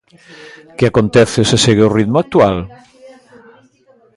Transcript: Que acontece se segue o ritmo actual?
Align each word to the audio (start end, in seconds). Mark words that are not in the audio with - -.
Que 0.77 0.85
acontece 0.87 1.39
se 1.49 1.57
segue 1.65 1.83
o 1.87 1.93
ritmo 1.97 2.17
actual? 2.23 2.57